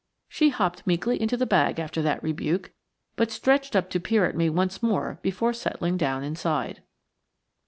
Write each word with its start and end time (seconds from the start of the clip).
She 0.27 0.49
hopped 0.49 0.87
meekly 0.87 1.21
into 1.21 1.37
the 1.37 1.45
bag 1.45 1.77
after 1.79 2.01
that 2.01 2.23
rebuke, 2.23 2.71
but 3.15 3.29
stretched 3.29 3.75
up 3.75 3.87
to 3.91 3.99
peer 3.99 4.25
at 4.25 4.35
me 4.35 4.49
once 4.49 4.81
more 4.81 5.19
before 5.21 5.53
settling 5.53 5.95
down 5.95 6.23
inside. 6.23 6.81